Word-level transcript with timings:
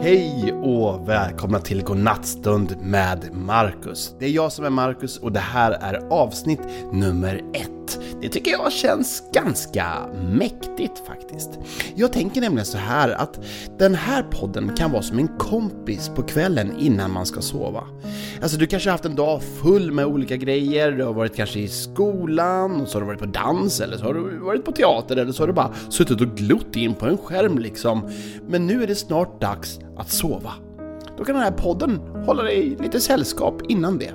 Hej 0.00 0.52
och 0.52 1.08
välkomna 1.08 1.58
till 1.58 1.82
Godnattstund 1.82 2.76
med 2.80 3.28
Marcus. 3.32 4.14
Det 4.18 4.24
är 4.26 4.30
jag 4.30 4.52
som 4.52 4.64
är 4.64 4.70
Marcus 4.70 5.18
och 5.18 5.32
det 5.32 5.40
här 5.40 5.72
är 5.72 5.94
avsnitt 6.10 6.60
nummer 6.92 7.42
ett. 7.54 7.98
Det 8.20 8.28
tycker 8.28 8.50
jag 8.50 8.72
känns 8.72 9.22
ganska 9.32 9.86
mäktigt 10.32 11.06
faktiskt. 11.06 11.50
Jag 11.94 12.12
tänker 12.12 12.40
nämligen 12.40 12.66
så 12.66 12.78
här 12.78 13.10
att 13.10 13.40
den 13.78 13.94
här 13.94 14.22
podden 14.22 14.70
kan 14.76 14.92
vara 14.92 15.02
som 15.02 15.18
en 15.18 15.28
kompis 15.28 16.08
på 16.08 16.22
kvällen 16.22 16.72
innan 16.78 17.12
man 17.12 17.26
ska 17.26 17.40
sova. 17.40 17.84
Alltså 18.42 18.58
du 18.58 18.66
kanske 18.66 18.88
har 18.88 18.92
haft 18.92 19.04
en 19.04 19.14
dag 19.14 19.42
full 19.42 19.92
med 19.92 20.06
olika 20.06 20.36
grejer, 20.36 20.92
du 20.92 21.04
har 21.04 21.12
varit 21.12 21.36
kanske 21.36 21.58
i 21.58 21.68
skolan, 21.68 22.80
och 22.80 22.88
så 22.88 22.96
har 22.96 23.00
du 23.00 23.06
varit 23.06 23.20
på 23.20 23.26
dans, 23.26 23.80
eller 23.80 23.96
så 23.96 24.04
har 24.04 24.14
du 24.14 24.38
varit 24.38 24.64
på 24.64 24.72
teater, 24.72 25.16
eller 25.16 25.32
så 25.32 25.42
har 25.42 25.48
du 25.48 25.52
bara 25.52 25.74
suttit 25.88 26.20
och 26.20 26.36
glott 26.36 26.76
in 26.76 26.94
på 26.94 27.06
en 27.06 27.18
skärm 27.18 27.58
liksom. 27.58 28.10
Men 28.48 28.66
nu 28.66 28.82
är 28.82 28.86
det 28.86 28.94
snart 28.94 29.40
dags 29.40 29.80
att 29.98 30.10
sova. 30.10 30.52
Då 31.18 31.24
kan 31.24 31.34
den 31.34 31.44
här 31.44 31.50
podden 31.50 32.00
hålla 32.26 32.42
dig 32.42 32.76
lite 32.80 33.00
sällskap 33.00 33.62
innan 33.68 33.98
det. 33.98 34.12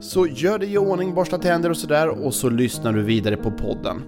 Så 0.00 0.26
gör 0.26 0.58
dig 0.58 0.72
i 0.72 0.78
ordning, 0.78 1.14
borsta 1.14 1.38
tänder 1.38 1.70
och 1.70 1.76
sådär 1.76 2.08
och 2.26 2.34
så 2.34 2.50
lyssnar 2.50 2.92
du 2.92 3.02
vidare 3.02 3.36
på 3.36 3.50
podden. 3.50 4.02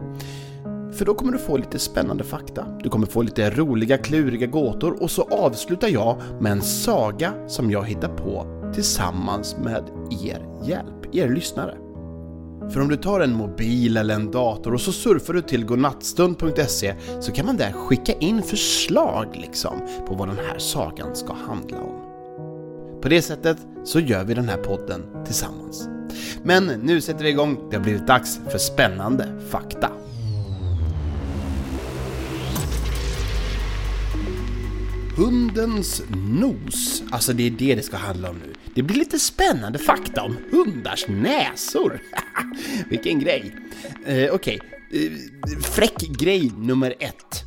För 0.93 1.05
då 1.05 1.15
kommer 1.15 1.33
du 1.33 1.39
få 1.39 1.57
lite 1.57 1.79
spännande 1.79 2.25
fakta, 2.25 2.67
du 2.83 2.89
kommer 2.89 3.07
få 3.07 3.23
lite 3.23 3.51
roliga 3.51 3.99
kluriga 3.99 4.47
gåtor 4.47 5.03
och 5.03 5.11
så 5.11 5.23
avslutar 5.23 5.89
jag 5.89 6.17
med 6.41 6.53
en 6.53 6.63
saga 6.63 7.33
som 7.49 7.71
jag 7.71 7.85
hittar 7.85 8.09
på 8.09 8.47
tillsammans 8.75 9.57
med 9.59 9.85
er 10.25 10.47
hjälp, 10.65 11.15
er 11.15 11.29
lyssnare. 11.29 11.86
För 12.71 12.81
om 12.81 12.89
du 12.89 12.97
tar 12.97 13.21
en 13.21 13.33
mobil 13.33 13.97
eller 13.97 14.15
en 14.15 14.31
dator 14.31 14.75
och 14.75 14.81
så 14.81 14.93
surfar 14.93 15.35
du 15.35 15.43
till 15.43 15.65
godnattstund.se 15.65 16.95
så 17.21 17.33
kan 17.33 17.47
man 17.47 17.57
där 17.57 17.73
skicka 17.73 18.13
in 18.13 18.43
förslag 18.43 19.37
liksom 19.37 20.05
på 20.09 20.15
vad 20.15 20.29
den 20.29 20.39
här 20.49 20.59
sagan 20.59 21.17
ska 21.17 21.33
handla 21.33 21.81
om. 21.81 22.03
På 23.03 23.09
det 23.09 23.23
sättet 23.23 23.59
så 23.85 24.01
gör 24.01 24.25
vi 24.25 24.35
den 24.35 24.49
här 24.49 24.57
podden 24.57 25.03
tillsammans. 25.25 25.89
Men 26.43 26.67
nu 26.67 27.01
sätter 27.01 27.25
vi 27.25 27.31
igång, 27.31 27.69
det 27.71 27.77
har 27.77 27.83
blivit 27.83 28.07
dags 28.07 28.41
för 28.49 28.59
spännande 28.59 29.41
fakta. 29.51 29.91
Hundens 35.17 36.03
nos, 36.41 37.03
alltså 37.11 37.33
det 37.33 37.47
är 37.47 37.51
det 37.51 37.75
det 37.75 37.83
ska 37.83 37.97
handla 37.97 38.31
om 38.31 38.37
nu. 38.37 38.56
Det 38.77 38.83
blir 38.83 38.97
lite 38.97 39.19
spännande 39.19 39.79
fakta 39.79 40.23
om 40.23 40.37
hundars 40.51 41.09
näsor. 41.09 42.01
Vilken 42.91 43.21
grej! 43.21 43.57
Eh, 44.07 44.35
Okej, 44.35 44.61
okay. 44.91 45.07
eh, 45.07 45.59
fräck 45.63 45.99
grej 45.99 46.53
nummer 46.59 46.95
ett. 47.01 47.45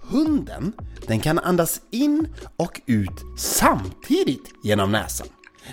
Hunden, 0.00 0.72
den 1.06 1.20
kan 1.20 1.38
andas 1.38 1.80
in 1.90 2.28
och 2.56 2.80
ut 2.86 3.38
samtidigt 3.38 4.54
genom 4.62 4.92
näsan. 4.92 5.26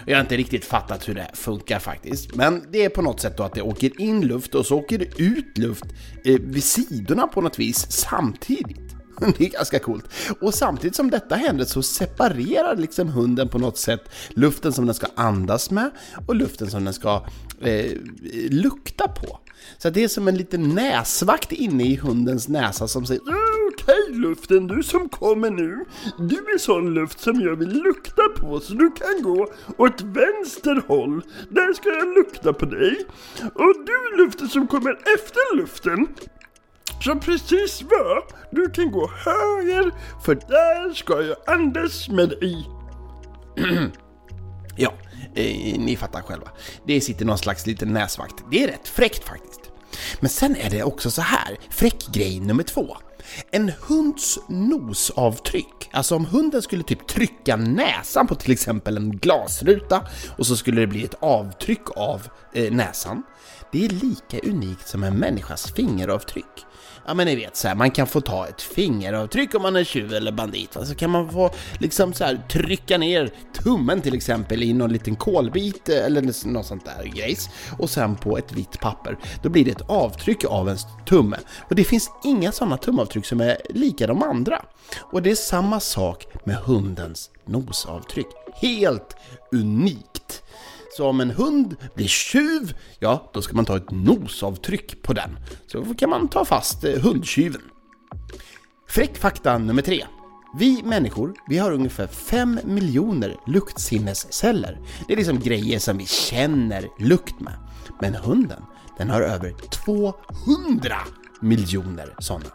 Jag 0.05 0.17
har 0.17 0.21
inte 0.21 0.37
riktigt 0.37 0.65
fattat 0.65 1.09
hur 1.09 1.13
det 1.13 1.31
funkar 1.33 1.79
faktiskt, 1.79 2.35
men 2.35 2.65
det 2.71 2.85
är 2.85 2.89
på 2.89 3.01
något 3.01 3.19
sätt 3.19 3.37
då 3.37 3.43
att 3.43 3.53
det 3.53 3.61
åker 3.61 4.01
in 4.01 4.27
luft 4.27 4.55
och 4.55 4.65
så 4.65 4.77
åker 4.77 4.97
det 4.97 5.21
ut 5.21 5.57
luft 5.57 5.85
eh, 6.25 6.39
vid 6.39 6.63
sidorna 6.63 7.27
på 7.27 7.41
något 7.41 7.59
vis 7.59 7.91
samtidigt. 7.91 8.82
Det 9.37 9.45
är 9.45 9.49
ganska 9.49 9.79
coolt. 9.79 10.05
Och 10.41 10.53
samtidigt 10.53 10.95
som 10.95 11.09
detta 11.09 11.35
händer 11.35 11.65
så 11.65 11.83
separerar 11.83 12.75
liksom 12.75 13.09
hunden 13.09 13.49
på 13.49 13.57
något 13.57 13.77
sätt 13.77 14.09
luften 14.29 14.73
som 14.73 14.85
den 14.85 14.95
ska 14.95 15.07
andas 15.15 15.71
med 15.71 15.91
och 16.27 16.35
luften 16.35 16.69
som 16.71 16.83
den 16.83 16.93
ska 16.93 17.25
eh, 17.61 17.91
lukta 18.49 19.07
på. 19.07 19.39
Så 19.77 19.89
det 19.89 20.03
är 20.03 20.07
som 20.07 20.27
en 20.27 20.37
liten 20.37 20.69
näsvakt 20.75 21.51
inne 21.51 21.83
i 21.83 21.95
hundens 21.95 22.47
näsa 22.47 22.87
som 22.87 23.05
säger 23.05 23.21
Okej 23.73 24.19
luften, 24.19 24.67
du 24.67 24.83
som 24.83 25.09
kommer 25.09 25.49
nu. 25.49 25.85
Du 26.17 26.35
är 26.35 26.57
sån 26.57 26.93
luft 26.93 27.19
som 27.19 27.41
jag 27.41 27.55
vill 27.55 27.81
lukta 27.83 28.21
på 28.39 28.59
så 28.59 28.73
du 28.73 28.91
kan 28.91 29.23
gå 29.23 29.47
åt 29.77 30.01
vänster 30.01 30.83
håll. 30.87 31.21
Där 31.49 31.73
ska 31.73 31.89
jag 31.89 32.15
lukta 32.15 32.53
på 32.53 32.65
dig. 32.65 33.05
Och 33.41 33.73
du 33.85 34.17
luften 34.23 34.49
som 34.49 34.67
kommer 34.67 34.91
efter 34.91 35.55
luften. 35.55 36.07
Som 37.03 37.19
precis 37.19 37.81
var, 37.81 38.25
du 38.51 38.69
kan 38.69 38.91
gå 38.91 39.11
höger 39.25 39.91
för 40.25 40.35
där 40.35 40.93
ska 40.93 41.21
jag 41.21 41.37
andas 41.47 42.09
med 42.09 42.29
dig. 42.29 42.69
ja, 44.75 44.93
eh, 45.35 45.79
ni 45.79 45.97
fattar 45.99 46.21
själva. 46.21 46.47
Det 46.87 47.01
sitter 47.01 47.25
någon 47.25 47.37
slags 47.37 47.65
liten 47.65 47.93
näsvakt. 47.93 48.35
Det 48.51 48.63
är 48.63 48.67
rätt 48.67 48.87
fräckt 48.87 49.23
faktiskt. 49.23 49.61
Men 50.19 50.29
sen 50.29 50.55
är 50.55 50.69
det 50.69 50.83
också 50.83 51.11
så 51.11 51.21
här, 51.21 51.57
fräck 51.69 52.07
grej 52.13 52.39
nummer 52.39 52.63
två. 52.63 52.97
En 53.51 53.71
hunds 53.87 54.39
nosavtryck, 54.47 55.89
alltså 55.91 56.15
om 56.15 56.25
hunden 56.25 56.61
skulle 56.61 56.83
typ 56.83 57.07
trycka 57.07 57.55
näsan 57.55 58.27
på 58.27 58.35
till 58.35 58.51
exempel 58.51 58.97
en 58.97 59.17
glasruta 59.17 60.07
och 60.37 60.47
så 60.47 60.55
skulle 60.55 60.81
det 60.81 60.87
bli 60.87 61.03
ett 61.05 61.15
avtryck 61.19 61.97
av 61.97 62.27
eh, 62.53 62.71
näsan. 62.71 63.23
Det 63.73 63.85
är 63.85 63.89
lika 63.89 64.49
unikt 64.49 64.87
som 64.87 65.03
en 65.03 65.19
människas 65.19 65.71
fingeravtryck 65.71 66.65
ja 67.05 67.13
men 67.13 67.27
ni 67.27 67.35
vet 67.35 67.55
så 67.55 67.67
här, 67.67 67.75
man 67.75 67.91
kan 67.91 68.07
få 68.07 68.21
ta 68.21 68.47
ett 68.47 68.61
fingeravtryck 68.61 69.55
om 69.55 69.61
man 69.61 69.75
är 69.75 69.83
tjuv 69.83 70.13
eller 70.13 70.31
bandit. 70.31 70.75
Va? 70.75 70.85
Så 70.85 70.95
kan 70.95 71.09
man 71.09 71.29
få 71.29 71.51
liksom 71.79 72.13
så 72.13 72.23
här 72.23 72.43
trycka 72.49 72.97
ner 72.97 73.33
tummen 73.63 74.01
till 74.01 74.15
exempel 74.15 74.63
i 74.63 74.73
någon 74.73 74.93
liten 74.93 75.15
kolbit 75.15 75.89
eller 75.89 76.47
något 76.47 76.65
sånt 76.65 76.85
där 76.85 77.03
grejs 77.05 77.49
och 77.79 77.89
sen 77.89 78.15
på 78.15 78.37
ett 78.37 78.51
vitt 78.51 78.79
papper. 78.79 79.17
Då 79.43 79.49
blir 79.49 79.65
det 79.65 79.71
ett 79.71 79.89
avtryck 79.89 80.45
av 80.45 80.67
ens 80.67 80.85
tumme. 81.05 81.37
Och 81.69 81.75
det 81.75 81.83
finns 81.83 82.11
inga 82.23 82.51
sådana 82.51 82.77
tumavtryck 82.77 83.25
som 83.25 83.41
är 83.41 83.57
lika 83.69 84.07
de 84.07 84.23
andra. 84.23 84.65
Och 84.99 85.21
det 85.21 85.31
är 85.31 85.35
samma 85.35 85.79
sak 85.79 86.27
med 86.43 86.55
hundens 86.55 87.29
nosavtryck. 87.45 88.27
Helt 88.53 89.15
unikt! 89.51 90.42
Så 90.97 91.07
om 91.07 91.21
en 91.21 91.31
hund 91.31 91.75
blir 91.95 92.07
tjuv, 92.07 92.73
ja, 92.99 93.31
då 93.33 93.41
ska 93.41 93.55
man 93.55 93.65
ta 93.65 93.77
ett 93.77 93.91
nosavtryck 93.91 95.01
på 95.03 95.13
den. 95.13 95.39
Så 95.67 95.85
kan 95.97 96.09
man 96.09 96.27
ta 96.27 96.45
fast 96.45 96.83
eh, 96.83 97.01
hundtjuven. 97.01 97.61
Fräck 98.87 99.17
fakta 99.17 99.57
nummer 99.57 99.81
tre. 99.81 100.05
Vi 100.57 100.83
människor, 100.83 101.33
vi 101.49 101.57
har 101.57 101.71
ungefär 101.71 102.07
5 102.07 102.59
miljoner 102.63 103.35
luktsinnesceller. 103.47 104.79
Det 105.07 105.13
är 105.13 105.17
liksom 105.17 105.39
grejer 105.39 105.79
som 105.79 105.97
vi 105.97 106.05
känner 106.05 106.87
lukt 106.99 107.39
med. 107.39 107.53
Men 108.01 108.15
hunden, 108.15 108.63
den 108.97 109.09
har 109.09 109.21
över 109.21 109.53
200 109.69 110.97
miljoner 111.41 112.15
sådana. 112.19 112.45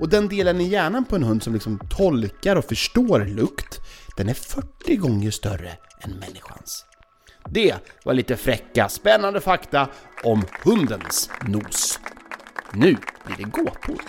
Och 0.00 0.08
den 0.08 0.28
delen 0.28 0.60
i 0.60 0.68
hjärnan 0.68 1.04
på 1.04 1.16
en 1.16 1.22
hund 1.22 1.42
som 1.42 1.54
liksom 1.54 1.80
tolkar 1.90 2.56
och 2.56 2.64
förstår 2.64 3.24
lukt, 3.24 3.80
den 4.16 4.28
är 4.28 4.34
40 4.34 4.96
gånger 4.96 5.30
större 5.30 5.72
än 6.00 6.10
människans. 6.10 6.87
Det 7.50 7.74
var 8.04 8.14
lite 8.14 8.36
fräcka, 8.36 8.88
spännande 8.88 9.40
fakta 9.40 9.88
om 10.24 10.44
hundens 10.64 11.30
nos. 11.46 12.00
Nu 12.72 12.96
blir 13.26 13.36
det 13.36 13.42
gåtor. 13.42 14.00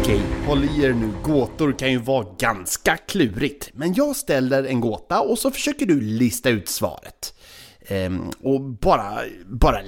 Okej, 0.00 0.20
håll 0.46 0.64
i 0.64 0.84
er 0.84 0.92
nu. 0.92 1.10
Gåtor 1.22 1.72
kan 1.78 1.90
ju 1.90 1.98
vara 1.98 2.26
ganska 2.38 2.96
klurigt. 2.96 3.70
Men 3.74 3.94
jag 3.94 4.16
ställer 4.16 4.64
en 4.64 4.80
gåta 4.80 5.20
och 5.20 5.38
så 5.38 5.50
försöker 5.50 5.86
du 5.86 6.00
lista 6.00 6.50
ut 6.50 6.68
svaret. 6.68 7.34
Ehm, 7.80 8.30
och 8.42 8.60
bara, 8.60 9.18
bara, 9.46 9.80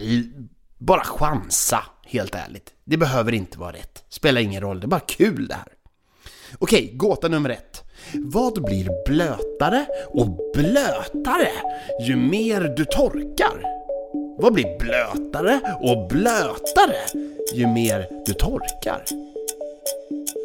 bara 0.78 1.04
chansa, 1.04 1.84
helt 2.06 2.34
ärligt. 2.34 2.72
Det 2.84 2.96
behöver 2.96 3.32
inte 3.32 3.58
vara 3.58 3.72
rätt. 3.72 4.04
Spelar 4.08 4.40
ingen 4.40 4.60
roll, 4.60 4.80
det 4.80 4.86
är 4.86 4.88
bara 4.88 5.00
kul 5.00 5.48
det 5.48 5.54
här. 5.54 5.72
Okej, 6.58 6.92
gåta 6.94 7.28
nummer 7.28 7.50
ett. 7.50 7.84
Vad 8.14 8.62
blir 8.62 9.04
blötare 9.06 9.86
och 10.06 10.26
blötare 10.54 11.50
ju 12.00 12.16
mer 12.16 12.60
du 12.76 12.84
torkar? 12.84 13.62
Vad 14.38 14.52
blir 14.52 14.78
blötare 14.78 15.60
och 15.80 16.08
blötare 16.08 16.96
ju 17.54 17.66
mer 17.66 18.08
du 18.26 18.34
torkar? 18.34 19.04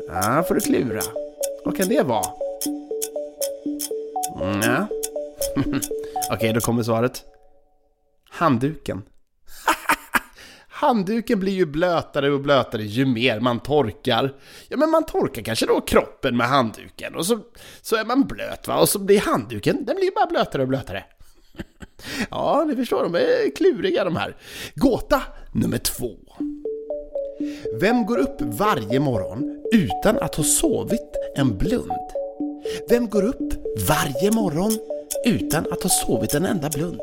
Ja, 0.08 0.44
får 0.48 0.56
du 0.56 0.62
klura. 0.62 1.02
Vad 1.66 1.78
kan 1.78 1.88
det 1.88 2.02
vara? 2.02 2.26
Mm, 4.42 4.60
Nja. 4.60 4.88
Okej, 5.58 5.82
okay, 6.32 6.52
då 6.52 6.62
kommer 6.62 6.84
svaret. 6.84 7.24
Handduken. 8.30 9.04
Handduken 10.86 11.40
blir 11.40 11.54
ju 11.54 11.66
blötare 11.66 12.32
och 12.32 12.40
blötare 12.40 12.84
ju 12.84 13.06
mer 13.06 13.40
man 13.40 13.60
torkar. 13.60 14.34
Ja, 14.68 14.78
men 14.78 14.90
man 14.90 15.06
torkar 15.06 15.42
kanske 15.42 15.66
då 15.66 15.82
kroppen 15.82 16.38
med 16.38 16.48
handduken 16.48 17.16
och 17.16 17.26
så, 17.26 17.40
så 17.82 17.96
är 17.96 18.06
man 18.06 18.28
blöt 18.28 18.68
va? 18.68 18.80
Och 18.80 18.90
så 18.90 19.00
blir 19.00 19.20
handduken, 19.20 19.86
den 19.86 19.96
blir 19.96 20.06
ju 20.06 20.12
bara 20.12 20.26
blötare 20.26 20.62
och 20.62 20.68
blötare. 20.68 21.04
Ja, 22.32 22.66
ni 22.68 22.76
förstår, 22.76 23.04
de 23.04 23.16
är 23.16 23.56
kluriga 23.56 24.04
de 24.04 24.16
här. 24.16 24.36
Gåta 24.76 25.22
nummer 25.52 25.78
två. 25.78 26.18
Vem 27.80 28.06
går 28.06 28.18
upp 28.18 28.42
varje 28.42 29.00
morgon 29.00 29.64
utan 29.74 30.18
att 30.18 30.36
ha 30.36 30.44
sovit 30.44 31.16
en 31.36 31.58
blund? 31.58 31.92
Vem 32.90 33.10
går 33.10 33.24
upp 33.24 33.54
varje 33.88 34.32
morgon 34.32 34.72
utan 35.26 35.66
att 35.72 35.84
ha 35.84 35.90
sovit 35.90 36.34
en 36.34 36.46
enda 36.46 36.70
blund? 36.70 37.02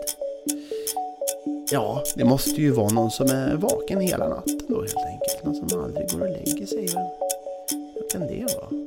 Ja, 1.73 2.03
det 2.17 2.25
måste 2.25 2.51
ju 2.51 2.71
vara 2.71 2.89
någon 2.89 3.11
som 3.11 3.27
är 3.27 3.57
vaken 3.57 4.01
hela 4.01 4.29
natten 4.29 4.61
då 4.69 4.81
helt 4.81 4.97
enkelt. 4.97 5.45
Någon 5.45 5.55
som 5.55 5.85
aldrig 5.85 6.11
går 6.11 6.21
och 6.21 6.31
lägger 6.31 6.67
sig. 6.67 6.89
Vad 7.95 8.11
kan 8.11 8.21
det 8.21 8.55
vara? 8.55 8.87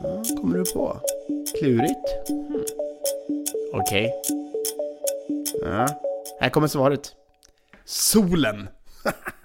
Ja, 0.00 0.36
kommer 0.40 0.58
upp 0.58 0.72
på? 0.74 0.96
Klurigt? 1.58 2.28
Hmm. 2.28 2.64
Okej. 3.72 4.14
Ja, 5.64 5.88
här 6.40 6.50
kommer 6.50 6.68
svaret. 6.68 7.14
Solen! 7.84 8.68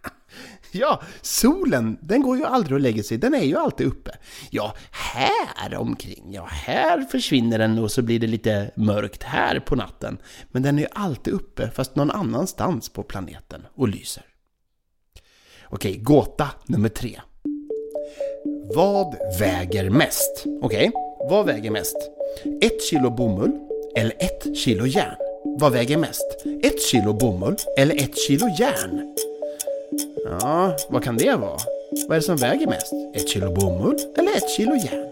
ja, 0.76 1.02
solen, 1.22 1.98
den 2.02 2.22
går 2.22 2.38
ju 2.38 2.46
aldrig 2.46 2.74
och 2.74 2.80
lägger 2.80 3.04
sig, 3.04 3.18
den 3.18 3.34
är 3.34 3.44
ju 3.44 3.58
alltid 3.58 3.88
uppe. 3.88 4.12
Ja, 4.50 4.74
här 4.92 5.76
omkring, 5.76 6.34
ja, 6.34 6.46
här 6.52 7.02
försvinner 7.02 7.60
den 7.60 7.80
och 7.80 7.92
så 7.92 8.02
blir 8.02 8.20
det 8.20 8.28
lite 8.28 8.72
mörkt 8.76 9.24
här 9.24 9.60
på 9.60 9.76
natten. 9.76 10.18
Men 10.52 10.64
den 10.64 10.78
är 10.78 10.82
ju 10.82 10.88
alltid 10.92 11.34
uppe, 11.34 11.70
fast 11.72 11.96
någon 11.96 12.12
annanstans 12.12 12.90
på 12.90 13.04
planeten 13.04 13.62
och 13.76 13.88
lyser. 13.88 14.24
Okej, 15.70 15.98
gåta 15.98 16.50
nummer 16.66 16.90
tre. 16.90 17.22
Vad 18.76 19.16
väger 19.40 19.90
mest? 19.90 20.44
Okej, 20.62 20.92
vad 21.30 21.46
väger 21.46 21.72
mest? 21.72 21.96
Ett 22.62 22.84
kilo 22.84 23.10
bomull 23.10 23.52
eller 23.96 24.14
ett 24.20 24.58
kilo 24.58 24.86
järn? 24.86 25.16
Vad 25.60 25.72
väger 25.72 25.98
mest? 25.98 26.46
Ett 26.64 26.82
kilo 26.82 27.14
bomull 27.14 27.56
eller 27.78 27.96
ett 27.96 28.18
kilo 28.18 28.48
järn? 28.60 29.16
Ja, 30.26 30.78
vad 30.90 31.04
kan 31.04 31.18
det 31.18 31.36
vara? 31.36 31.58
Vad 32.08 32.12
är 32.12 32.16
det 32.16 32.22
som 32.22 32.38
väger 32.38 32.68
mest? 32.68 32.94
Ett 33.14 33.30
kilo 33.30 33.54
bomull 33.54 33.98
eller 34.18 34.38
ett 34.38 34.50
kilo 34.50 34.76
järn? 34.76 35.10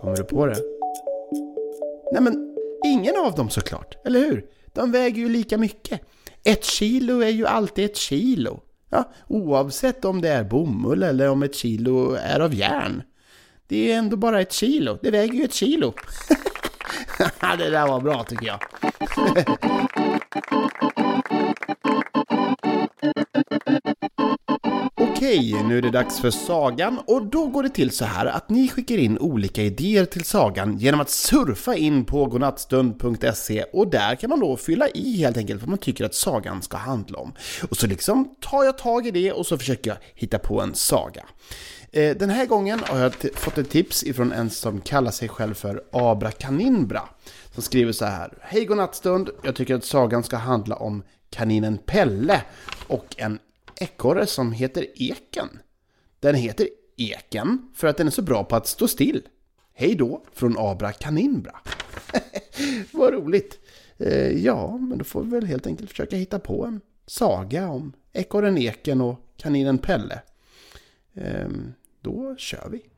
Kommer 0.00 0.16
du 0.16 0.24
på 0.24 0.46
det? 0.46 0.56
Nej 2.12 2.22
men, 2.22 2.56
ingen 2.84 3.16
av 3.16 3.34
dem 3.34 3.50
såklart, 3.50 4.06
eller 4.06 4.20
hur? 4.20 4.46
De 4.66 4.92
väger 4.92 5.18
ju 5.18 5.28
lika 5.28 5.58
mycket. 5.58 6.00
Ett 6.44 6.64
kilo 6.64 7.20
är 7.20 7.28
ju 7.28 7.46
alltid 7.46 7.84
ett 7.84 7.96
kilo. 7.96 8.60
Ja, 8.90 9.12
oavsett 9.28 10.04
om 10.04 10.20
det 10.20 10.28
är 10.28 10.44
bomull 10.44 11.02
eller 11.02 11.28
om 11.28 11.42
ett 11.42 11.54
kilo 11.54 12.14
är 12.14 12.40
av 12.40 12.54
järn. 12.54 13.02
Det 13.66 13.92
är 13.92 13.98
ändå 13.98 14.16
bara 14.16 14.40
ett 14.40 14.52
kilo. 14.52 14.98
Det 15.02 15.10
väger 15.10 15.34
ju 15.34 15.44
ett 15.44 15.54
kilo. 15.54 15.94
det 17.58 17.70
där 17.70 17.86
var 17.86 18.00
bra 18.00 18.24
tycker 18.24 18.46
jag. 18.46 18.60
Okej, 25.00 25.62
nu 25.64 25.78
är 25.78 25.82
det 25.82 25.90
dags 25.90 26.20
för 26.20 26.30
sagan 26.30 26.98
och 27.06 27.26
då 27.26 27.46
går 27.46 27.62
det 27.62 27.68
till 27.68 27.90
så 27.90 28.04
här 28.04 28.26
att 28.26 28.48
ni 28.50 28.68
skickar 28.68 28.98
in 28.98 29.18
olika 29.18 29.62
idéer 29.62 30.04
till 30.04 30.24
sagan 30.24 30.78
genom 30.78 31.00
att 31.00 31.10
surfa 31.10 31.76
in 31.76 32.04
på 32.04 32.26
godnattstund.se 32.26 33.64
och 33.72 33.88
där 33.88 34.14
kan 34.14 34.30
man 34.30 34.40
då 34.40 34.56
fylla 34.56 34.88
i 34.88 35.16
helt 35.16 35.36
enkelt 35.36 35.60
vad 35.60 35.68
man 35.68 35.78
tycker 35.78 36.04
att 36.04 36.14
sagan 36.14 36.62
ska 36.62 36.76
handla 36.76 37.18
om. 37.18 37.32
Och 37.70 37.76
så 37.76 37.86
liksom 37.86 38.34
tar 38.40 38.64
jag 38.64 38.78
tag 38.78 39.06
i 39.06 39.10
det 39.10 39.32
och 39.32 39.46
så 39.46 39.58
försöker 39.58 39.90
jag 39.90 39.98
hitta 40.14 40.38
på 40.38 40.60
en 40.60 40.74
saga. 40.74 41.24
Eh, 41.92 42.16
den 42.16 42.30
här 42.30 42.46
gången 42.46 42.80
har 42.86 42.98
jag 42.98 43.12
fått 43.34 43.58
ett 43.58 43.70
tips 43.70 44.04
ifrån 44.04 44.32
en 44.32 44.50
som 44.50 44.80
kallar 44.80 45.10
sig 45.10 45.28
själv 45.28 45.54
för 45.54 45.82
Abra 45.92 46.30
Kaninbra. 46.30 47.02
Som 47.54 47.62
skriver 47.62 47.92
så 47.92 48.04
här. 48.04 48.38
Hej 48.40 48.64
godnattstund, 48.64 49.30
jag 49.42 49.56
tycker 49.56 49.74
att 49.74 49.84
sagan 49.84 50.22
ska 50.22 50.36
handla 50.36 50.76
om 50.76 51.02
kaninen 51.30 51.78
Pelle 51.78 52.42
och 52.86 53.14
en 53.18 53.38
ekorre 53.80 54.26
som 54.26 54.52
heter 54.52 54.86
Eken. 54.94 55.48
Den 56.20 56.34
heter 56.34 56.68
Eken 56.96 57.72
för 57.74 57.88
att 57.88 57.96
den 57.96 58.06
är 58.06 58.10
så 58.10 58.22
bra 58.22 58.44
på 58.44 58.56
att 58.56 58.66
stå 58.66 58.88
still. 58.88 59.22
Hej 59.72 59.94
då 59.94 60.24
från 60.32 60.58
Abra 60.58 60.92
Kaninbra. 60.92 61.60
Vad 62.92 63.12
roligt. 63.12 63.58
Eh, 63.98 64.44
ja, 64.44 64.76
men 64.76 64.98
då 64.98 65.04
får 65.04 65.22
vi 65.22 65.30
väl 65.30 65.46
helt 65.46 65.66
enkelt 65.66 65.90
försöka 65.90 66.16
hitta 66.16 66.38
på 66.38 66.64
en 66.64 66.80
saga 67.06 67.68
om 67.68 67.92
ekorren 68.12 68.58
Eken 68.58 69.00
och 69.00 69.32
kaninen 69.36 69.78
Pelle. 69.78 70.22
Eh, 71.14 71.48
då 72.00 72.36
kör 72.38 72.68
vi. 72.70 72.89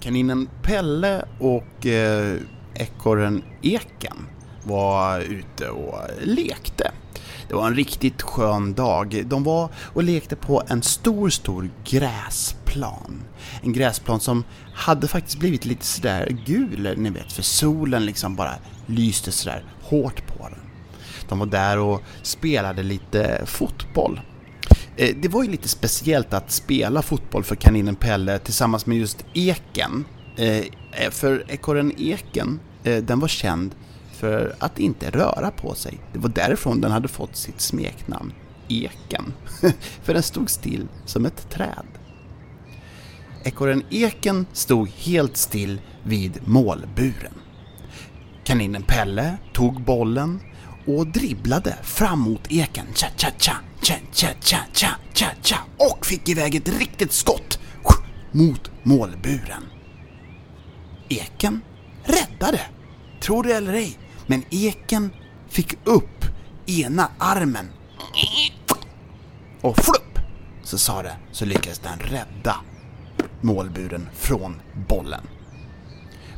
Kaninen 0.00 0.48
Pelle 0.62 1.24
och 1.38 1.86
eh, 1.86 2.36
ekorren 2.74 3.42
Eken 3.62 4.26
var 4.64 5.20
ute 5.20 5.68
och 5.68 5.98
lekte. 6.22 6.90
Det 7.48 7.54
var 7.54 7.66
en 7.66 7.74
riktigt 7.74 8.22
skön 8.22 8.74
dag. 8.74 9.22
De 9.26 9.44
var 9.44 9.70
och 9.94 10.02
lekte 10.02 10.36
på 10.36 10.62
en 10.68 10.82
stor, 10.82 11.30
stor 11.30 11.70
gräsplan. 11.84 13.22
En 13.62 13.72
gräsplan 13.72 14.20
som 14.20 14.44
hade 14.74 15.08
faktiskt 15.08 15.38
blivit 15.38 15.64
lite 15.64 15.86
sådär 15.86 16.36
gul, 16.46 16.94
ni 16.96 17.10
vet, 17.10 17.32
för 17.32 17.42
solen 17.42 18.06
liksom 18.06 18.36
bara 18.36 18.54
lyste 18.86 19.32
sådär 19.32 19.64
hårt 19.82 20.26
på 20.26 20.48
den. 20.48 20.58
De 21.28 21.38
var 21.38 21.46
där 21.46 21.78
och 21.78 22.02
spelade 22.22 22.82
lite 22.82 23.42
fotboll. 23.46 24.20
Eh, 24.98 25.16
det 25.16 25.28
var 25.28 25.42
ju 25.42 25.50
lite 25.50 25.68
speciellt 25.68 26.34
att 26.34 26.50
spela 26.50 27.02
fotboll 27.02 27.44
för 27.44 27.56
kaninen 27.56 27.96
Pelle 27.96 28.38
tillsammans 28.38 28.86
med 28.86 28.98
just 28.98 29.24
Eken. 29.34 30.04
Eh, 30.36 30.56
eh, 30.92 31.10
för 31.10 31.44
ekorren 31.48 31.92
Eken, 31.98 32.60
den 32.82 33.20
var 33.20 33.28
känd 33.28 33.74
för 34.12 34.54
att 34.58 34.78
inte 34.78 35.10
röra 35.10 35.50
på 35.50 35.74
sig. 35.74 35.98
Det 36.12 36.18
var 36.18 36.28
därifrån 36.28 36.80
den 36.80 36.90
hade 36.90 37.08
fått 37.08 37.36
sitt 37.36 37.60
smeknamn, 37.60 38.32
Eken. 38.68 39.32
för 40.02 40.14
den 40.14 40.22
stod 40.22 40.50
still 40.50 40.88
som 41.04 41.26
ett 41.26 41.50
träd. 41.50 41.86
Ekorren 43.44 43.82
Eken 43.90 44.46
stod 44.52 44.88
helt 44.88 45.36
still 45.36 45.80
vid 46.02 46.40
målburen. 46.44 47.34
Kaninen 48.44 48.82
Pelle 48.82 49.36
tog 49.52 49.80
bollen 49.80 50.40
och 50.88 51.06
dribblade 51.06 51.76
fram 51.82 52.20
mot 52.20 52.52
eken. 52.52 52.86
Cha-cha-cha, 52.94 53.56
cha-cha-cha, 53.82 54.96
cha-cha 55.14 55.58
och 55.76 56.06
fick 56.06 56.28
iväg 56.28 56.54
ett 56.54 56.68
riktigt 56.68 57.12
skott 57.12 57.58
mot 58.32 58.70
målburen. 58.82 59.62
Eken 61.08 61.60
räddade, 62.04 62.60
Tro 63.20 63.42
det 63.42 63.52
eller 63.52 63.72
ej, 63.72 63.98
men 64.26 64.44
eken 64.50 65.10
fick 65.48 65.74
upp 65.84 66.24
ena 66.66 67.10
armen 67.18 67.66
och 69.60 69.76
flupp 69.76 70.18
så 70.62 70.78
sa 70.78 71.02
det 71.02 71.16
så 71.32 71.44
lyckades 71.44 71.78
den 71.78 71.98
rädda 71.98 72.56
målburen 73.40 74.08
från 74.14 74.60
bollen. 74.88 75.26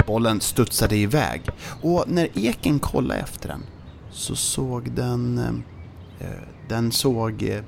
Bollen 0.06 0.40
studsade 0.40 0.96
iväg 0.96 1.42
och 1.82 2.04
när 2.06 2.38
eken 2.38 2.78
kollade 2.78 3.20
efter 3.20 3.48
den 3.48 3.62
så 4.10 4.36
såg 4.36 4.92
den... 4.92 5.38
Eh, 6.20 6.26
den 6.68 6.92
såg 6.92 7.42
eh, 7.42 7.64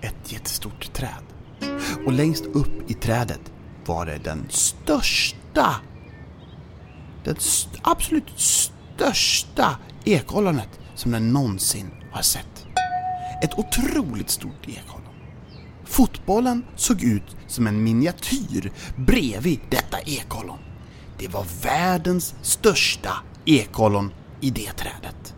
ett 0.00 0.32
jättestort 0.32 0.92
träd. 0.92 1.24
Och 2.06 2.12
längst 2.12 2.46
upp 2.46 2.90
i 2.90 2.94
trädet 2.94 3.52
var 3.86 4.06
det 4.06 4.18
den 4.24 4.46
största, 4.48 5.74
det 7.24 7.30
st 7.30 7.70
absolut 7.82 8.32
största 8.36 9.78
ekollonet 10.04 10.80
som 10.94 11.10
den 11.10 11.32
någonsin 11.32 11.90
har 12.12 12.22
sett. 12.22 12.66
Ett 13.42 13.58
otroligt 13.58 14.30
stort 14.30 14.68
ekollon. 14.68 15.02
Fotbollen 15.84 16.64
såg 16.76 17.02
ut 17.02 17.36
som 17.46 17.66
en 17.66 17.84
miniatyr 17.84 18.72
bredvid 18.96 19.60
detta 19.70 20.00
ekollon. 20.00 20.58
Det 21.18 21.28
var 21.28 21.46
världens 21.62 22.34
största 22.42 23.12
ekollon 23.44 24.12
i 24.42 24.50
det 24.50 24.72
trädet. 24.72 25.34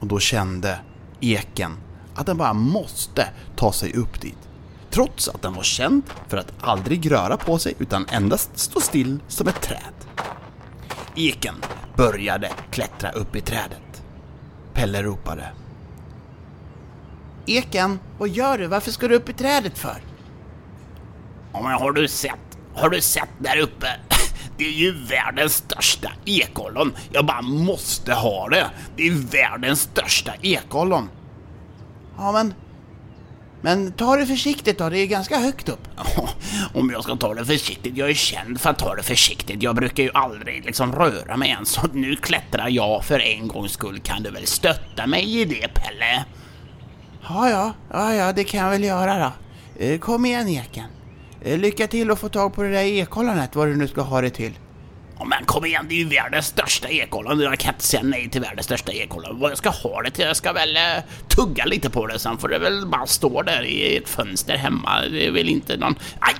Och 0.00 0.06
då 0.06 0.18
kände 0.18 0.80
eken 1.20 1.76
att 2.14 2.26
den 2.26 2.36
bara 2.36 2.52
måste 2.52 3.28
ta 3.56 3.72
sig 3.72 3.92
upp 3.92 4.20
dit. 4.20 4.48
Trots 4.90 5.28
att 5.28 5.42
den 5.42 5.54
var 5.54 5.62
känd 5.62 6.02
för 6.28 6.36
att 6.36 6.52
aldrig 6.60 7.10
röra 7.10 7.36
på 7.36 7.58
sig 7.58 7.74
utan 7.78 8.06
endast 8.12 8.58
stå 8.58 8.80
still 8.80 9.20
som 9.28 9.48
ett 9.48 9.60
träd. 9.60 9.94
Eken 11.16 11.54
började 11.96 12.50
klättra 12.70 13.10
upp 13.10 13.36
i 13.36 13.40
trädet. 13.40 14.02
Pelle 14.72 15.02
ropade. 15.02 15.52
Eken, 17.46 17.98
vad 18.18 18.28
gör 18.28 18.58
du? 18.58 18.66
Varför 18.66 18.90
ska 18.90 19.08
du 19.08 19.14
upp 19.14 19.28
i 19.28 19.32
trädet 19.32 19.78
för? 19.78 20.02
Ja, 21.52 21.62
men 21.62 21.72
har 21.72 21.92
du 21.92 22.08
sett? 22.08 22.58
Har 22.74 22.90
du 22.90 23.00
sett 23.00 23.28
där 23.38 23.58
uppe? 23.58 23.86
Det 24.58 24.64
är 24.64 24.72
ju 24.72 24.92
världens 24.92 25.52
största 25.52 26.12
ekollon. 26.24 26.96
Jag 27.12 27.26
bara 27.26 27.42
måste 27.42 28.14
ha 28.14 28.48
det. 28.48 28.70
Det 28.96 29.08
är 29.08 29.12
världens 29.12 29.80
största 29.80 30.32
ekollon. 30.42 31.10
Ja, 32.16 32.32
men... 32.32 32.54
Men 33.60 33.92
ta 33.92 34.16
det 34.16 34.26
försiktigt 34.26 34.78
då, 34.78 34.88
det 34.88 34.98
är 34.98 35.06
ganska 35.06 35.38
högt 35.38 35.68
upp. 35.68 35.88
Om 36.74 36.90
jag 36.90 37.02
ska 37.02 37.16
ta 37.16 37.34
det 37.34 37.44
försiktigt. 37.44 37.96
Jag 37.96 38.10
är 38.10 38.14
känd 38.14 38.60
för 38.60 38.70
att 38.70 38.78
ta 38.78 38.94
det 38.94 39.02
försiktigt. 39.02 39.62
Jag 39.62 39.76
brukar 39.76 40.02
ju 40.02 40.10
aldrig 40.14 40.64
liksom 40.64 40.92
röra 40.92 41.36
mig 41.36 41.50
än, 41.50 41.66
så 41.66 41.86
nu 41.92 42.16
klättrar 42.16 42.68
jag 42.68 43.04
för 43.04 43.20
en 43.20 43.48
gångs 43.48 43.72
skull. 43.72 44.00
Kan 44.00 44.22
du 44.22 44.30
väl 44.30 44.46
stötta 44.46 45.06
mig 45.06 45.40
i 45.40 45.44
det, 45.44 45.68
Pelle? 45.74 46.24
Ja, 47.28 47.50
ja, 47.50 47.72
ja, 47.90 48.14
ja, 48.14 48.32
det 48.32 48.44
kan 48.44 48.60
jag 48.60 48.70
väl 48.70 48.84
göra 48.84 49.18
då. 49.18 49.32
Eh, 49.84 49.98
kom 49.98 50.26
igen, 50.26 50.48
Eken. 50.48 50.97
Eh, 51.42 51.58
lycka 51.58 51.86
till 51.86 52.10
att 52.10 52.18
få 52.18 52.28
tag 52.28 52.54
på 52.54 52.62
det 52.62 52.70
där 52.70 52.82
ekollonet, 52.82 53.56
vad 53.56 53.68
du 53.68 53.76
nu 53.76 53.88
ska 53.88 54.00
ha 54.00 54.20
det 54.20 54.30
till. 54.30 54.52
Ja, 55.18 55.24
men 55.24 55.44
kom 55.44 55.64
igen, 55.64 55.86
det 55.88 55.94
är 55.94 55.98
ju 55.98 56.08
världens 56.08 56.46
största 56.46 56.88
ekollon. 56.88 57.40
Jag 57.40 57.58
kan 57.58 57.74
inte 57.74 57.84
säga 57.84 58.02
nej 58.02 58.30
till 58.30 58.40
världens 58.40 58.64
största 58.64 58.92
ekollon. 58.92 59.40
Vad 59.40 59.50
jag 59.50 59.58
ska 59.58 59.70
ha 59.70 60.02
det 60.02 60.10
till? 60.10 60.24
Jag 60.24 60.36
ska 60.36 60.52
väl 60.52 60.76
eh, 60.76 60.82
tugga 61.28 61.64
lite 61.64 61.90
på 61.90 62.06
det, 62.06 62.18
sen 62.18 62.38
får 62.38 62.48
det 62.48 62.58
väl 62.58 62.86
bara 62.86 63.06
stå 63.06 63.42
där 63.42 63.62
i 63.62 63.96
ett 63.96 64.08
fönster 64.08 64.56
hemma. 64.56 65.00
Det 65.00 65.26
är 65.26 65.30
väl 65.30 65.48
inte 65.48 65.76
någon... 65.76 65.94
Aj! 66.20 66.34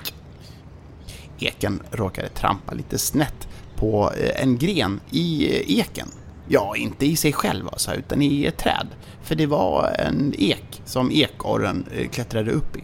Eken 1.39 1.83
råkade 1.91 2.29
trampa 2.29 2.73
lite 2.73 2.97
snett 2.97 3.47
på 3.75 4.11
eh, 4.17 4.43
en 4.43 4.57
gren 4.57 4.99
i 5.11 5.79
eken. 5.79 6.07
Ja, 6.47 6.75
inte 6.75 7.05
i 7.05 7.15
sig 7.15 7.33
själv 7.33 7.67
alltså, 7.67 7.93
utan 7.93 8.21
i 8.21 8.45
ett 8.45 8.57
träd. 8.57 8.87
För 9.23 9.35
det 9.35 9.45
var 9.45 9.95
en 9.99 10.33
ek 10.37 10.81
som 10.85 11.11
ekorren 11.11 11.85
klättrade 12.11 12.51
upp 12.51 12.77
i. 12.77 12.83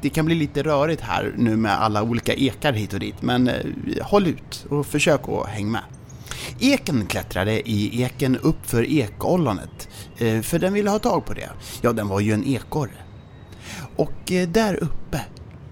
Det 0.00 0.10
kan 0.10 0.26
bli 0.26 0.34
lite 0.34 0.62
rörigt 0.62 1.00
här 1.00 1.34
nu 1.36 1.56
med 1.56 1.82
alla 1.82 2.02
olika 2.02 2.34
ekar 2.34 2.72
hit 2.72 2.92
och 2.92 3.00
dit, 3.00 3.22
men 3.22 3.48
eh, 3.48 3.54
håll 4.02 4.26
ut 4.26 4.66
och 4.70 4.86
försök 4.86 5.20
att 5.28 5.48
hänga 5.48 5.70
med. 5.70 5.82
Eken 6.60 7.06
klättrade 7.06 7.70
i 7.70 8.02
eken 8.02 8.36
upp 8.36 8.66
för 8.66 8.82
ekollonet, 8.82 9.88
eh, 10.18 10.40
för 10.40 10.58
den 10.58 10.72
ville 10.72 10.90
ha 10.90 10.98
tag 10.98 11.26
på 11.26 11.34
det. 11.34 11.50
Ja, 11.80 11.92
den 11.92 12.08
var 12.08 12.20
ju 12.20 12.32
en 12.32 12.44
ekorre. 12.44 12.96
Och 13.96 14.32
eh, 14.32 14.48
där 14.48 14.74
uppe, 14.82 15.20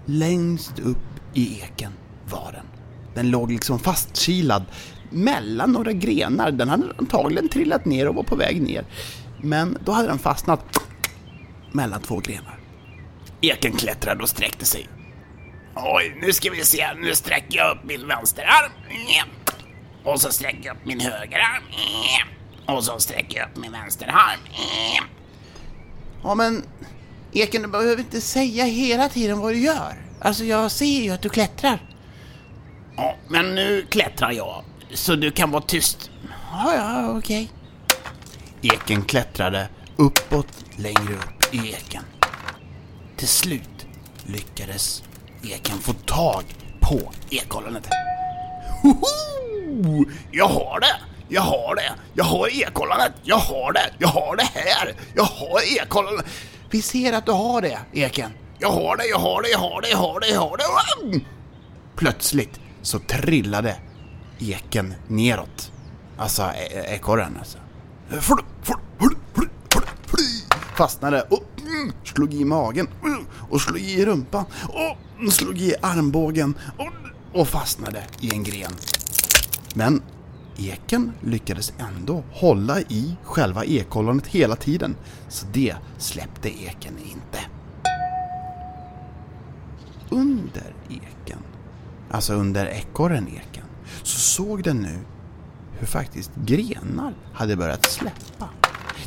längst 0.05 0.79
upp 0.79 0.97
i 1.33 1.59
eken 1.61 1.91
var 2.29 2.51
den. 2.51 2.65
Den 3.13 3.29
låg 3.31 3.51
liksom 3.51 3.79
fastkilad 3.79 4.63
mellan 5.09 5.71
några 5.71 5.91
grenar. 5.91 6.51
Den 6.51 6.69
hade 6.69 6.83
antagligen 6.97 7.49
trillat 7.49 7.85
ner 7.85 8.07
och 8.07 8.15
var 8.15 8.23
på 8.23 8.35
väg 8.35 8.61
ner. 8.61 8.85
Men 9.41 9.77
då 9.85 9.91
hade 9.91 10.07
den 10.07 10.19
fastnat 10.19 10.79
mellan 11.71 12.01
två 12.01 12.19
grenar. 12.19 12.59
Eken 13.49 13.71
klättrade 13.71 14.23
och 14.23 14.29
sträckte 14.29 14.65
sig. 14.65 14.87
Oj, 15.75 16.17
nu 16.21 16.33
ska 16.33 16.49
vi 16.49 16.65
se. 16.65 16.93
Nu 16.93 17.15
sträcker 17.15 17.57
jag 17.57 17.77
upp 17.77 17.83
min 17.83 18.07
vänsterarm. 18.07 18.71
Och 20.03 20.21
så 20.21 20.31
sträcker 20.31 20.65
jag 20.65 20.75
upp 20.75 20.85
min 20.85 20.99
högerarm. 20.99 21.63
Och 22.67 22.83
så 22.83 22.99
sträcker 22.99 23.37
jag 23.37 23.49
upp 23.49 23.57
min 23.57 23.71
vänsterarm. 23.71 24.39
Ja, 26.23 26.35
men 26.35 26.63
Eken, 27.33 27.61
du 27.61 27.67
behöver 27.67 27.99
inte 27.99 28.21
säga 28.21 28.63
hela 28.65 29.09
tiden 29.09 29.39
vad 29.39 29.53
du 29.53 29.59
gör. 29.59 29.95
Alltså, 30.21 30.43
jag 30.43 30.71
ser 30.71 31.01
ju 31.01 31.11
att 31.11 31.21
du 31.21 31.29
klättrar. 31.29 31.79
Ja, 32.97 33.15
men 33.29 33.55
nu 33.55 33.85
klättrar 33.89 34.31
jag, 34.31 34.63
så 34.93 35.15
du 35.15 35.31
kan 35.31 35.51
vara 35.51 35.63
tyst. 35.63 36.11
Ja, 36.51 36.75
ja, 36.75 37.17
okej. 37.17 37.51
Eken 38.61 39.01
klättrade 39.01 39.69
uppåt, 39.95 40.47
längre 40.75 41.13
upp 41.13 41.53
i 41.53 41.57
eken. 41.57 42.03
Till 43.17 43.27
slut 43.27 43.85
lyckades 44.25 45.03
eken 45.43 45.77
få 45.77 45.93
tag 45.93 46.43
på 46.81 47.11
ekollonet. 47.29 47.87
Hoho! 48.81 50.05
Jag 50.31 50.47
har 50.47 50.79
det! 50.79 50.95
Jag 51.29 51.41
har 51.41 51.75
det! 51.75 51.93
Jag 52.13 52.25
har 52.25 52.47
ekollonet! 52.47 53.11
Jag 53.23 53.37
har 53.37 53.73
det! 53.73 53.93
Jag 53.99 54.07
har 54.07 54.35
det 54.35 54.43
här! 54.53 54.93
Jag 55.15 55.23
har 55.23 55.83
ekollonet! 55.83 56.25
Vi 56.69 56.81
ser 56.81 57.13
att 57.13 57.25
du 57.25 57.31
har 57.31 57.61
det, 57.61 57.79
Eken. 57.93 58.31
Jag 58.59 58.71
har 58.71 58.97
det, 58.97 59.05
jag 59.05 59.19
har 59.19 59.41
det, 59.41 59.49
jag 59.49 59.59
har 59.59 59.81
det, 59.81 59.89
jag 59.89 59.97
har 59.97 60.19
det, 60.19 60.27
jag 60.27 60.39
har 60.39 60.57
det. 60.57 61.19
Plötsligt 61.95 62.59
så 62.81 62.99
trillade 62.99 63.75
eken 64.39 64.93
neråt. 65.07 65.71
Alltså 66.17 66.43
e-, 66.43 66.53
e-, 66.55 66.67
e-, 66.73 66.95
ekorren 66.95 67.37
alltså. 67.39 67.57
Fastnade 70.77 71.21
och 71.21 71.43
mm, 71.61 71.93
slog 72.03 72.33
i 72.33 72.45
magen 72.45 72.87
och 73.49 73.61
slog 73.61 73.79
i 73.79 74.05
rumpan 74.05 74.45
och 74.67 75.33
slog 75.33 75.61
i 75.61 75.75
armbågen 75.81 76.55
och 77.33 77.47
fastnade 77.47 78.03
i 78.19 78.31
en 78.33 78.43
gren. 78.43 78.71
Men 79.75 80.01
eken 80.57 81.11
lyckades 81.21 81.73
ändå 81.77 82.23
hålla 82.31 82.79
i 82.81 83.17
själva 83.23 83.65
ekollonet 83.65 84.27
hela 84.27 84.55
tiden, 84.55 84.95
så 85.29 85.45
det 85.53 85.75
släppte 85.97 86.49
eken 86.63 86.97
inte. 86.97 87.39
Under 90.09 90.73
eken 90.89 91.39
alltså 92.15 92.33
under 92.33 92.65
ekorren 92.65 93.27
eken, 93.27 93.65
så 94.03 94.19
såg 94.19 94.63
den 94.63 94.77
nu 94.77 94.99
hur 95.79 95.87
faktiskt 95.87 96.31
grenar 96.35 97.13
hade 97.33 97.55
börjat 97.55 97.85
släppa. 97.85 98.49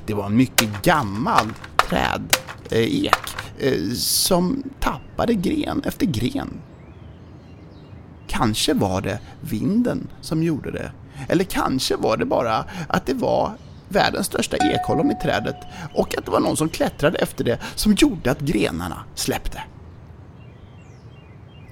Det 0.07 0.15
var 0.15 0.27
en 0.27 0.37
mycket 0.37 0.83
gammal 0.83 1.47
träd, 1.89 2.37
eh, 2.71 3.05
ek, 3.05 3.37
eh, 3.59 3.93
som 3.95 4.63
tappade 4.81 5.35
gren 5.35 5.83
efter 5.85 6.07
gren. 6.07 6.61
Kanske 8.27 8.75
var 8.75 9.01
det 9.01 9.19
vinden 9.41 10.09
som 10.21 10.43
gjorde 10.43 10.71
det. 10.71 10.93
Eller 11.29 11.45
kanske 11.45 11.97
var 11.97 12.17
det 12.17 12.25
bara 12.25 12.65
att 12.89 13.07
det 13.07 13.15
var 13.15 13.53
världens 13.89 14.27
största 14.27 14.57
ekollon 14.57 15.11
i 15.11 15.15
trädet 15.23 15.57
och 15.95 16.19
att 16.19 16.25
det 16.25 16.31
var 16.31 16.41
någon 16.41 16.57
som 16.57 16.69
klättrade 16.69 17.19
efter 17.19 17.45
det 17.45 17.59
som 17.75 17.93
gjorde 17.95 18.31
att 18.31 18.41
grenarna 18.41 19.05
släppte. 19.15 19.63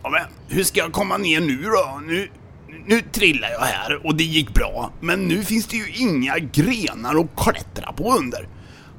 Ja, 0.03 0.11
men 0.11 0.57
hur 0.57 0.65
ska 0.65 0.81
jag 0.81 0.93
komma 0.93 1.17
ner 1.17 1.41
nu 1.41 1.63
då? 1.63 2.01
Nu, 2.07 2.29
nu 2.87 3.01
trillar 3.01 3.51
jag 3.51 3.61
här 3.61 4.07
och 4.07 4.15
det 4.15 4.25
gick 4.25 4.55
bra. 4.55 4.93
Men 5.01 5.21
nu 5.21 5.45
finns 5.45 5.67
det 5.67 5.77
ju 5.77 5.89
inga 5.89 6.39
grenar 6.39 7.21
att 7.21 7.45
klättra 7.45 7.93
på 7.93 8.13
under. 8.13 8.49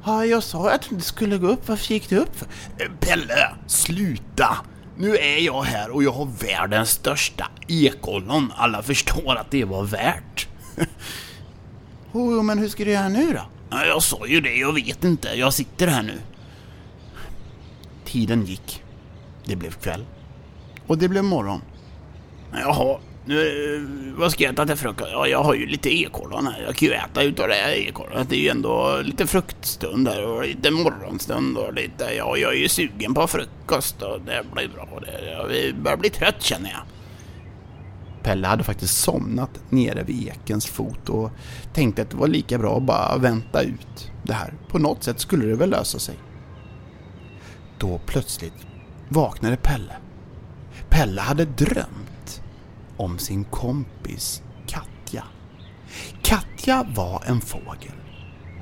Ja, 0.05 0.25
jag 0.25 0.43
sa 0.43 0.71
att 0.71 0.81
du 0.81 0.95
inte 0.95 1.07
skulle 1.07 1.37
gå 1.37 1.47
upp. 1.47 1.67
Varför 1.67 1.93
gick 1.93 2.09
du 2.09 2.17
upp? 2.17 2.35
Eh, 2.77 2.91
Pelle, 2.99 3.55
sluta! 3.67 4.57
Nu 4.97 5.17
är 5.17 5.37
jag 5.37 5.61
här 5.61 5.89
och 5.89 6.03
jag 6.03 6.11
har 6.11 6.25
världens 6.25 6.89
största 6.89 7.49
ekollon. 7.67 8.53
Alla 8.55 8.83
förstår 8.83 9.35
att 9.35 9.51
det 9.51 9.65
var 9.65 9.83
värt. 9.83 10.47
oh, 12.11 12.43
men 12.43 12.57
hur 12.57 12.69
ska 12.69 12.85
du 12.85 12.91
göra 12.91 13.09
nu 13.09 13.33
då? 13.33 13.41
Ja, 13.69 13.85
jag 13.85 14.03
sa 14.03 14.27
ju 14.27 14.41
det, 14.41 14.55
jag 14.55 14.73
vet 14.73 15.03
inte. 15.03 15.27
Jag 15.27 15.53
sitter 15.53 15.87
här 15.87 16.03
nu. 16.03 16.19
Tiden 18.05 18.45
gick. 18.45 18.83
Det 19.45 19.55
blev 19.55 19.71
kväll. 19.71 20.05
Och 20.87 20.97
det 20.97 21.09
blev 21.09 21.23
morgon. 21.23 21.61
Jaha, 22.51 22.99
nu, 23.27 24.13
vad 24.17 24.31
ska 24.31 24.43
jag 24.43 24.53
äta 24.53 24.65
till 24.65 24.75
frukost? 24.75 25.09
Ja, 25.11 25.27
jag 25.27 25.43
har 25.43 25.53
ju 25.53 25.65
lite 25.65 25.89
ekollon 25.89 26.47
här. 26.47 26.63
Jag 26.65 26.75
kan 26.75 26.87
ju 26.87 26.93
äta 26.93 27.23
utav 27.23 27.47
det 27.47 27.53
här 27.53 27.71
ekollonet. 27.71 28.29
Det 28.29 28.35
är 28.35 28.39
ju 28.39 28.49
ändå 28.49 29.01
lite 29.03 29.27
fruktstund 29.27 30.07
här 30.07 30.27
och 30.27 30.43
lite 30.43 30.71
morgonstund 30.71 31.57
och 31.57 31.73
lite... 31.73 32.03
Ja, 32.17 32.37
jag 32.37 32.53
är 32.53 32.57
ju 32.57 32.69
sugen 32.69 33.13
på 33.13 33.27
frukost 33.27 34.01
och 34.01 34.21
det 34.21 34.43
blir 34.53 34.67
bra. 34.67 34.87
Det, 35.01 35.31
jag 35.31 35.75
börjar 35.75 35.97
bli 35.97 36.09
trött 36.09 36.41
känner 36.41 36.69
jag. 36.69 36.81
Pelle 38.23 38.47
hade 38.47 38.63
faktiskt 38.63 38.97
somnat 38.97 39.59
nere 39.69 40.03
vid 40.03 40.27
ekens 40.27 40.65
fot 40.65 41.09
och 41.09 41.31
tänkte 41.73 42.01
att 42.01 42.09
det 42.09 42.17
var 42.17 42.27
lika 42.27 42.57
bra 42.57 42.77
att 42.77 42.83
bara 42.83 43.17
vänta 43.17 43.61
ut 43.61 44.11
det 44.23 44.33
här. 44.33 44.53
På 44.67 44.79
något 44.79 45.03
sätt 45.03 45.19
skulle 45.19 45.45
det 45.45 45.55
väl 45.55 45.69
lösa 45.69 45.99
sig. 45.99 46.15
Då 47.79 48.01
plötsligt 48.05 48.67
vaknade 49.09 49.57
Pelle 49.57 49.95
Pelle 50.89 51.21
hade 51.21 51.45
drömt 51.45 52.06
om 52.97 53.19
sin 53.19 53.43
kompis 53.43 54.43
Katja. 54.67 55.23
Katja 56.21 56.85
var 56.95 57.23
en 57.25 57.41
fågel. 57.41 57.91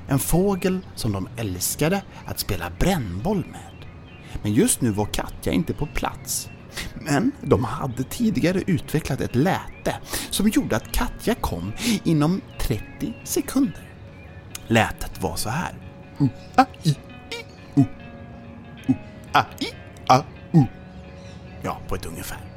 En 0.08 0.20
fågel 0.20 0.80
som 0.96 1.12
de 1.12 1.28
älskade 1.38 2.02
att 2.26 2.40
spela 2.40 2.72
brännboll 2.80 3.46
med. 3.52 3.86
Men 4.42 4.54
just 4.54 4.82
nu 4.82 4.92
var 4.92 5.06
Katja 5.06 5.52
inte 5.52 5.74
på 5.74 5.86
plats. 5.86 6.50
Men 6.96 7.32
de 7.42 7.64
hade 7.64 8.04
tidigare 8.04 8.62
utvecklat 8.68 9.22
ett 9.22 9.36
läte 9.36 9.96
som 10.30 10.50
gjorde 10.50 10.76
att 10.76 10.92
Katja 10.92 11.36
kom 11.36 11.72
inom 12.04 12.42
30 12.60 13.14
sekunder. 13.24 13.92
Lätet 14.68 15.22
var 15.22 15.36
så 15.36 15.50
här. 15.50 15.76
Uh, 16.22 16.28
a, 16.56 16.66
i, 16.84 16.90
i, 16.90 16.96
uh. 17.80 17.86
Uh, 18.90 18.96
a, 19.32 19.46
i, 19.60 19.66
a. 20.08 20.24
Ja, 21.66 21.78
på 21.88 21.96
ett 21.96 22.06
ungefär. 22.06 22.55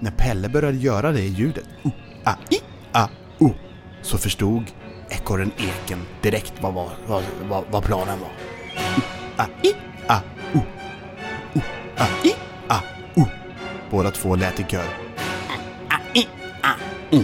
När 0.00 0.10
Pelle 0.10 0.48
började 0.48 0.76
göra 0.76 1.12
det 1.12 1.20
ljudet, 1.20 1.64
o, 1.82 1.90
a, 2.24 2.34
i, 2.50 2.56
a, 2.92 3.08
o, 3.38 3.50
så 4.02 4.18
förstod 4.18 4.64
ekorren 5.08 5.52
Eken 5.56 6.06
direkt 6.22 6.52
vad, 6.60 6.74
vad, 6.74 6.90
vad, 7.48 7.64
vad 7.70 7.84
planen 7.84 8.20
var. 8.20 8.28
O, 8.96 9.00
a, 9.36 9.46
i, 9.62 9.72
a, 10.06 10.20
o. 10.54 10.58
O, 11.54 11.60
a, 11.96 12.06
i, 12.24 12.32
a, 12.68 12.80
o. 13.14 13.22
Båda 13.90 14.10
två 14.10 14.36
lät 14.36 14.60
i 14.60 14.64
kör. 14.64 14.86
A, 15.88 15.98
i, 16.14 16.26
a, 16.62 16.72
o. 17.10 17.18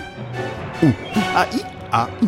O, 0.83 0.91
a, 1.35 1.45
i, 1.52 1.64
a, 1.91 2.07
o. 2.21 2.26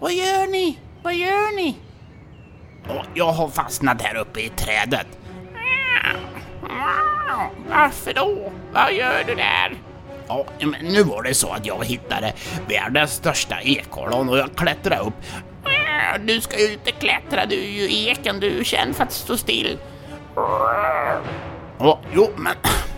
Vad 0.00 0.12
gör 0.12 0.52
ni? 0.52 0.78
Vad 1.02 1.14
gör 1.14 1.56
ni? 1.56 1.76
Jag 3.14 3.32
har 3.32 3.48
fastnat 3.48 4.02
här 4.02 4.16
uppe 4.16 4.40
i 4.40 4.48
trädet. 4.48 5.06
Varför 7.70 8.14
då? 8.14 8.52
Vad 8.72 8.92
gör 8.92 9.24
du 9.26 9.34
där? 9.34 9.76
Ja, 10.28 10.44
men 10.58 10.84
nu 10.84 11.02
var 11.02 11.22
det 11.22 11.34
så 11.34 11.52
att 11.52 11.66
jag 11.66 11.84
hittade 11.84 12.32
världens 12.68 13.12
största 13.12 13.60
ekollon 13.60 14.28
och 14.28 14.38
jag 14.38 14.54
klättrade 14.56 15.02
upp. 15.02 15.14
Du 16.20 16.40
ska 16.40 16.58
ju 16.58 16.72
inte 16.72 16.92
klättra, 16.92 17.46
du 17.46 17.56
är 17.56 17.68
ju 17.70 18.06
eken, 18.08 18.40
du 18.40 18.60
är 18.60 18.64
känd 18.64 18.96
för 18.96 19.04
att 19.04 19.12
stå 19.12 19.36
still. 19.36 19.78
Ja, 21.78 22.00
jo, 22.12 22.30
men 22.36 22.52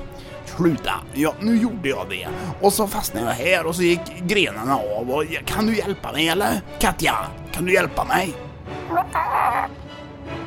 sluta. 0.45 0.93
Ja, 1.13 1.35
nu 1.41 1.57
gjorde 1.57 1.89
jag 1.89 2.07
det. 2.11 2.29
Och 2.61 2.73
så 2.73 2.87
fastnade 2.87 3.27
jag 3.27 3.33
här 3.33 3.67
och 3.67 3.77
så 3.77 3.83
gick 3.83 4.19
grenarna 4.21 4.75
av. 4.77 5.11
Och, 5.11 5.25
kan 5.47 5.67
du 5.67 5.77
hjälpa 5.77 6.13
mig 6.13 6.29
eller? 6.29 6.61
Katja, 6.79 7.15
kan 7.53 7.65
du 7.65 7.73
hjälpa 7.73 8.05
mig? 8.05 8.35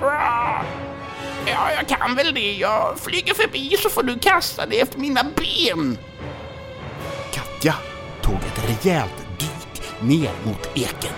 Ja, 0.01 1.71
jag 1.75 1.87
kan 1.87 2.15
väl 2.15 2.33
det. 2.33 2.53
Jag 2.53 2.99
flyger 2.99 3.33
förbi 3.33 3.77
så 3.77 3.89
får 3.89 4.03
du 4.03 4.19
kasta 4.19 4.65
det 4.65 4.81
efter 4.81 4.99
mina 4.99 5.23
ben. 5.23 5.97
Katja 7.33 7.75
tog 8.21 8.35
ett 8.35 8.85
rejält 8.85 9.27
dyk 9.39 9.81
ner 10.01 10.31
mot 10.43 10.69
eken. 10.77 11.13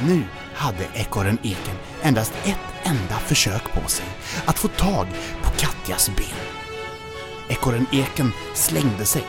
Nu 0.00 0.22
hade 0.54 0.84
ekorren 0.94 1.38
eken 1.42 1.76
endast 2.02 2.32
ett 2.44 2.58
enda 2.82 3.18
försök 3.18 3.72
på 3.72 3.88
sig 3.88 4.06
att 4.46 4.58
få 4.58 4.68
tag 4.68 5.06
på 5.42 5.50
Katjas 5.50 6.10
ben. 6.16 6.26
Ekorren 7.48 7.86
eken 7.92 8.32
slängde 8.54 9.04
sig 9.04 9.24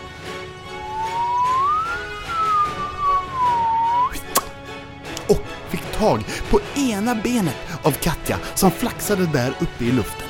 tag 6.04 6.24
på 6.50 6.60
ena 6.80 7.16
benet 7.16 7.56
av 7.84 7.92
Katja 7.92 8.40
som 8.56 8.72
flaxade 8.72 9.26
där 9.26 9.50
uppe 9.50 9.86
i 9.86 9.92
luften. 9.92 10.28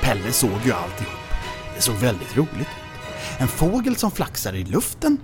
Pelle 0.00 0.32
såg 0.32 0.50
ju 0.64 0.72
alltihop. 0.72 1.12
Det 1.76 1.80
såg 1.80 1.94
väldigt 1.94 2.36
roligt 2.36 2.60
ut. 2.60 2.66
En 3.38 3.48
fågel 3.48 3.96
som 3.96 4.10
flaxar 4.10 4.52
i 4.52 4.64
luften, 4.64 5.18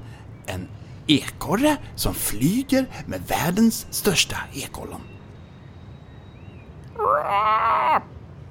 en 0.47 0.69
ekorre 1.07 1.77
som 1.95 2.15
flyger 2.15 2.87
med 3.07 3.21
världens 3.29 3.87
största 3.91 4.37
ekollon. 4.55 5.01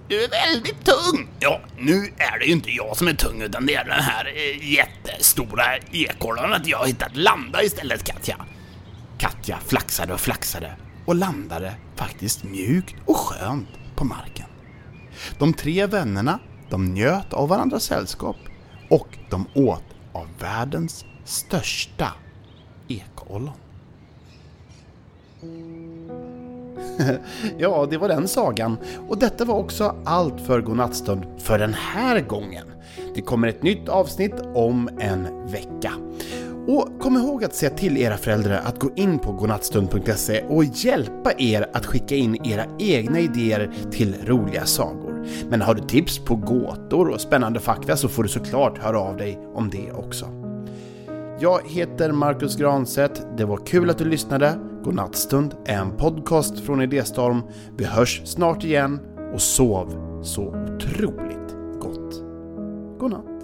Du 0.08 0.24
är 0.24 0.30
väldigt 0.30 0.86
tung! 0.86 1.28
Ja, 1.40 1.62
nu 1.78 2.14
är 2.18 2.40
det 2.40 2.46
ju 2.46 2.52
inte 2.52 2.72
jag 2.72 2.98
som 2.98 3.08
är 3.08 3.14
tung 3.14 3.42
utan 3.42 3.66
det 3.66 3.76
är 3.76 3.86
den 3.86 4.04
här 4.04 4.26
eh, 4.26 4.74
jättestora 4.74 5.64
ekollonet 5.92 6.68
jag 6.68 6.78
har 6.78 6.86
hittat 6.86 7.16
landa 7.16 7.64
istället 7.64 8.04
Katja. 8.04 8.38
Katja 9.18 9.58
flaxade 9.66 10.14
och 10.14 10.20
flaxade 10.20 10.76
och 11.06 11.16
landade 11.16 11.76
faktiskt 11.96 12.44
mjukt 12.44 12.96
och 13.06 13.18
skönt 13.18 13.70
på 13.96 14.06
marken. 14.06 14.46
De 15.40 15.54
tre 15.54 15.86
vännerna, 15.86 16.40
de 16.70 16.86
njöt 16.94 17.34
av 17.34 17.50
varandras 17.50 17.84
sällskap 17.84 18.36
och 18.90 19.18
de 19.30 19.46
åt 19.54 19.84
av 20.14 20.28
världens 20.40 21.06
största 21.26 22.14
ekollon. 22.88 23.54
ja, 27.58 27.88
det 27.90 27.98
var 27.98 28.08
den 28.08 28.28
sagan. 28.28 28.78
Och 29.08 29.18
detta 29.18 29.46
var 29.46 29.56
också 29.56 29.96
allt 30.06 30.42
för 30.42 30.62
Godnattstund 30.62 31.26
för 31.38 31.60
den 31.60 31.74
här 31.74 32.22
gången. 32.22 32.68
Det 33.16 33.22
kommer 33.22 33.48
ett 33.48 33.64
nytt 33.64 33.90
avsnitt 33.90 34.34
om 34.54 34.90
en 35.00 35.48
vecka. 35.48 35.94
Och 36.68 37.00
kom 37.00 37.16
ihåg 37.16 37.44
att 37.44 37.56
säga 37.56 37.70
till 37.70 37.98
era 37.98 38.18
föräldrar 38.18 38.62
att 38.66 38.80
gå 38.80 38.90
in 38.96 39.20
på 39.20 39.32
godnattstund.se 39.32 40.44
och 40.48 40.64
hjälpa 40.64 41.32
er 41.38 41.70
att 41.74 41.86
skicka 41.86 42.16
in 42.16 42.46
era 42.46 42.66
egna 42.80 43.20
idéer 43.20 43.72
till 43.92 44.16
roliga 44.26 44.66
sagor. 44.66 45.26
Men 45.50 45.62
har 45.62 45.74
du 45.74 45.82
tips 45.82 46.20
på 46.20 46.36
gåtor 46.36 47.10
och 47.10 47.22
spännande 47.22 47.60
fakta 47.60 47.98
så 47.98 48.10
får 48.10 48.24
du 48.24 48.30
såklart 48.30 48.78
höra 48.78 49.00
av 49.00 49.18
dig 49.18 49.40
om 49.54 49.70
det 49.70 49.92
också. 49.92 50.26
Jag 51.40 51.60
heter 51.66 52.12
Marcus 52.12 52.56
Granset. 52.56 53.28
Det 53.38 53.46
var 53.46 53.58
kul 53.58 53.90
att 53.90 53.98
du 53.98 54.06
lyssnade. 54.06 54.60
Godnattstund 54.84 55.56
är 55.66 55.78
en 55.78 55.98
podcast 55.98 56.60
från 56.60 56.82
Idéstorm. 56.82 57.42
Vi 57.78 57.86
hörs 57.86 58.22
snart 58.26 58.64
igen 58.64 59.00
och 59.34 59.42
sov 59.42 60.22
så 60.24 60.42
otroligt 60.42 61.56
gott. 61.82 62.22
Godnatt. 63.00 63.35